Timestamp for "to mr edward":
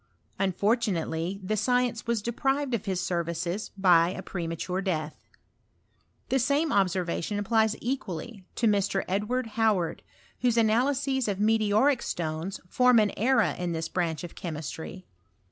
8.55-9.45